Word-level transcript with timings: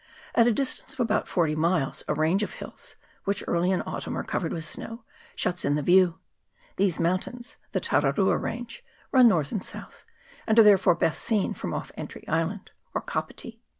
At 0.33 0.47
a 0.47 0.51
distance 0.51 0.93
of 0.93 0.99
about 0.99 1.27
forty 1.27 1.53
miles 1.53 2.01
a 2.07 2.15
range 2.15 2.41
of 2.41 2.53
hills, 2.53 2.95
which 3.25 3.43
early 3.47 3.69
in 3.69 3.83
autumn 3.83 4.17
are 4.17 4.23
covered 4.23 4.51
with 4.51 4.65
snow, 4.65 5.03
shuts 5.35 5.63
in 5.63 5.75
the 5.75 5.83
view. 5.83 6.17
These 6.77 6.99
moun 6.99 7.19
tains 7.19 7.57
the 7.71 7.79
Tararua 7.81 8.41
range 8.41 8.83
run 9.11 9.27
north 9.27 9.51
and 9.51 9.63
south, 9.63 10.03
and 10.47 10.57
are 10.57 10.63
therefore 10.63 10.95
best 10.95 11.21
seen 11.21 11.53
from 11.53 11.71
off 11.71 11.91
Entry 11.95 12.27
Island, 12.27 12.71
or 12.95 13.01
Kapiti. 13.01 13.61